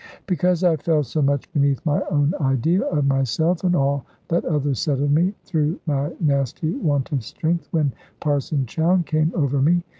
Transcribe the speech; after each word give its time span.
Because 0.25 0.63
I 0.63 0.77
fell 0.77 1.03
so 1.03 1.21
much 1.21 1.53
beneath 1.53 1.85
my 1.85 2.01
own 2.09 2.33
idea 2.41 2.81
of 2.85 3.05
myself, 3.05 3.63
and 3.63 3.75
all 3.75 4.03
that 4.29 4.43
others 4.45 4.79
said 4.79 4.99
of 4.99 5.11
me, 5.11 5.35
through 5.45 5.79
my 5.85 6.11
nasty 6.19 6.73
want 6.77 7.11
of 7.11 7.23
strength, 7.23 7.67
when 7.69 7.91
Parson 8.19 8.65
Chowne 8.65 9.03
came 9.05 9.31
over 9.35 9.61
me. 9.61 9.83